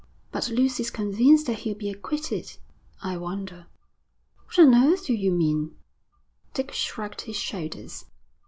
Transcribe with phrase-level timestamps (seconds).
[0.31, 2.57] 'But Lucy's convinced that he'll be acquitted.'
[3.03, 3.67] 'I wonder.'
[4.47, 5.75] 'What on earth do you mean?'
[6.55, 8.05] Dick shrugged his shoulders.